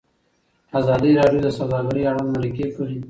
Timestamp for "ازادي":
0.79-1.11